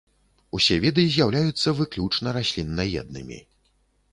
[0.59, 3.39] Усе віды з'яўляюцца выключна расліннаеднымі.